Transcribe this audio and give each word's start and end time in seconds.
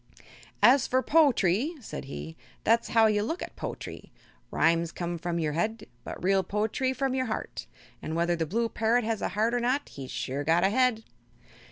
"As 0.63 0.87
fer 0.87 1.03
po'try," 1.03 1.75
said 1.79 2.05
he, 2.05 2.35
"that's 2.63 2.89
as 2.89 2.93
how 2.95 3.05
you 3.05 3.21
look 3.21 3.43
at 3.43 3.55
po'try. 3.55 4.09
Rhymes 4.49 4.91
come 4.91 5.19
from 5.19 5.37
your 5.37 5.53
head, 5.53 5.85
but 6.03 6.23
real 6.23 6.41
po'try 6.43 6.91
from 6.91 7.13
your 7.13 7.27
heart, 7.27 7.67
an' 8.01 8.15
whether 8.15 8.35
the 8.35 8.47
blue 8.47 8.67
parrot 8.67 9.03
has 9.03 9.21
a 9.21 9.29
heart 9.37 9.53
or 9.53 9.59
not 9.59 9.89
he's 9.89 10.09
sure 10.09 10.43
got 10.43 10.63
a 10.63 10.71
head." 10.71 11.03